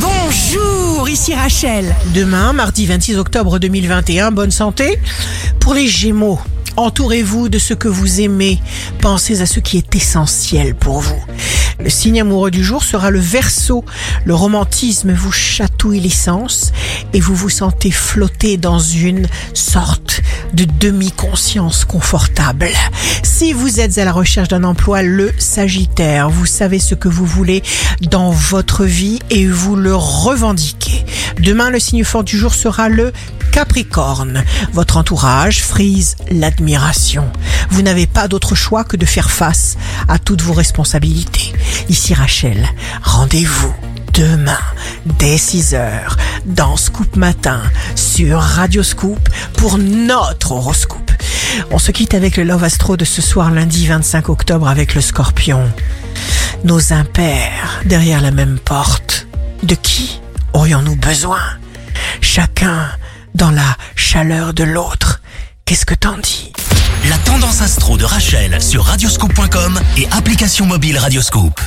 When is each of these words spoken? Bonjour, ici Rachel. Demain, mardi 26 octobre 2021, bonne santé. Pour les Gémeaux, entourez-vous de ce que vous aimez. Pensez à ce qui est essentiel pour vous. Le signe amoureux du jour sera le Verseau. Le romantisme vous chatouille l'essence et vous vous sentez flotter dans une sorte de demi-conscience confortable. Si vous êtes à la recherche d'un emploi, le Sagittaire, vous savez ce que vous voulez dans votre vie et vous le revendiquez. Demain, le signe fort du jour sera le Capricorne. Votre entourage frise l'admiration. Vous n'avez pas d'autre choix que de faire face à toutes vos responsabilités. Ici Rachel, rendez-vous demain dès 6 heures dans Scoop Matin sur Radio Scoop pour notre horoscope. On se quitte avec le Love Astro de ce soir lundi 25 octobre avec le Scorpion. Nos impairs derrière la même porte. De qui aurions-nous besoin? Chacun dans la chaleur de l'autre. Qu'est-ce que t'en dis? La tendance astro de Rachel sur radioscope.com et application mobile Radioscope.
Bonjour, 0.00 1.08
ici 1.08 1.34
Rachel. 1.34 1.94
Demain, 2.14 2.52
mardi 2.52 2.86
26 2.86 3.16
octobre 3.18 3.58
2021, 3.58 4.30
bonne 4.30 4.50
santé. 4.50 4.98
Pour 5.58 5.74
les 5.74 5.88
Gémeaux, 5.88 6.38
entourez-vous 6.76 7.48
de 7.48 7.58
ce 7.58 7.74
que 7.74 7.88
vous 7.88 8.20
aimez. 8.20 8.60
Pensez 9.00 9.40
à 9.40 9.46
ce 9.46 9.58
qui 9.58 9.76
est 9.78 9.94
essentiel 9.96 10.74
pour 10.74 11.00
vous. 11.00 11.20
Le 11.80 11.90
signe 11.90 12.20
amoureux 12.20 12.50
du 12.50 12.64
jour 12.64 12.82
sera 12.82 13.10
le 13.10 13.20
Verseau. 13.20 13.84
Le 14.24 14.34
romantisme 14.34 15.12
vous 15.12 15.30
chatouille 15.30 16.00
l'essence 16.00 16.72
et 17.12 17.20
vous 17.20 17.36
vous 17.36 17.48
sentez 17.48 17.92
flotter 17.92 18.56
dans 18.56 18.80
une 18.80 19.28
sorte 19.54 20.22
de 20.54 20.64
demi-conscience 20.80 21.84
confortable. 21.84 22.68
Si 23.22 23.52
vous 23.52 23.78
êtes 23.78 23.98
à 23.98 24.04
la 24.04 24.12
recherche 24.12 24.48
d'un 24.48 24.64
emploi, 24.64 25.02
le 25.02 25.32
Sagittaire, 25.38 26.30
vous 26.30 26.46
savez 26.46 26.80
ce 26.80 26.96
que 26.96 27.08
vous 27.08 27.26
voulez 27.26 27.62
dans 28.00 28.30
votre 28.30 28.84
vie 28.84 29.20
et 29.30 29.46
vous 29.46 29.76
le 29.76 29.94
revendiquez. 29.94 30.97
Demain, 31.40 31.70
le 31.70 31.78
signe 31.78 32.04
fort 32.04 32.24
du 32.24 32.36
jour 32.36 32.54
sera 32.54 32.88
le 32.88 33.12
Capricorne. 33.52 34.44
Votre 34.72 34.96
entourage 34.96 35.62
frise 35.62 36.16
l'admiration. 36.30 37.30
Vous 37.70 37.82
n'avez 37.82 38.06
pas 38.06 38.28
d'autre 38.28 38.54
choix 38.54 38.84
que 38.84 38.96
de 38.96 39.06
faire 39.06 39.30
face 39.30 39.76
à 40.08 40.18
toutes 40.18 40.42
vos 40.42 40.52
responsabilités. 40.52 41.52
Ici 41.88 42.14
Rachel, 42.14 42.68
rendez-vous 43.02 43.74
demain 44.14 44.58
dès 45.18 45.38
6 45.38 45.74
heures 45.74 46.16
dans 46.44 46.76
Scoop 46.76 47.16
Matin 47.16 47.62
sur 47.94 48.40
Radio 48.40 48.82
Scoop 48.82 49.28
pour 49.56 49.78
notre 49.78 50.52
horoscope. 50.52 51.10
On 51.70 51.78
se 51.78 51.92
quitte 51.92 52.14
avec 52.14 52.36
le 52.36 52.44
Love 52.44 52.64
Astro 52.64 52.96
de 52.96 53.04
ce 53.04 53.22
soir 53.22 53.50
lundi 53.50 53.86
25 53.86 54.28
octobre 54.28 54.68
avec 54.68 54.94
le 54.94 55.00
Scorpion. 55.00 55.62
Nos 56.64 56.92
impairs 56.92 57.80
derrière 57.84 58.20
la 58.20 58.30
même 58.30 58.58
porte. 58.58 59.26
De 59.62 59.74
qui 59.74 60.17
aurions-nous 60.68 60.96
besoin? 60.96 61.40
Chacun 62.20 62.90
dans 63.34 63.50
la 63.50 63.76
chaleur 63.96 64.52
de 64.52 64.64
l'autre. 64.64 65.22
Qu'est-ce 65.64 65.86
que 65.86 65.94
t'en 65.94 66.18
dis? 66.18 66.52
La 67.08 67.16
tendance 67.18 67.62
astro 67.62 67.96
de 67.96 68.04
Rachel 68.04 68.60
sur 68.60 68.84
radioscope.com 68.84 69.80
et 69.96 70.06
application 70.10 70.66
mobile 70.66 70.98
Radioscope. 70.98 71.58